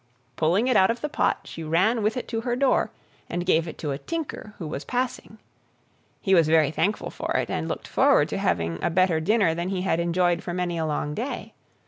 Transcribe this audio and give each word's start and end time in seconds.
Pulling 0.35 0.67
it 0.67 0.75
out 0.75 0.89
of 0.89 1.01
the 1.01 1.09
pot, 1.09 1.41
she 1.43 1.63
ran 1.63 2.01
with 2.01 2.17
it 2.17 2.27
to 2.29 2.41
her 2.41 2.55
door, 2.55 2.89
and 3.29 3.45
gave 3.45 3.67
it 3.67 3.77
to 3.77 3.91
a 3.91 3.99
tinker 3.99 4.55
who 4.57 4.67
was 4.67 4.83
passing. 4.83 5.37
He 6.19 6.33
was 6.33 6.47
very 6.47 6.71
thankful 6.71 7.11
for 7.11 7.33
it, 7.37 7.51
and 7.51 7.67
looked 7.67 7.87
forward 7.87 8.27
to 8.29 8.39
having 8.39 8.83
a 8.83 8.89
better 8.89 9.19
dinner 9.19 9.53
than 9.53 9.69
he 9.69 9.83
had 9.83 9.99
enjoyed 9.99 10.41
for 10.41 10.55
many 10.55 10.79
a 10.79 10.87
long 10.87 11.13
day. 11.13 11.53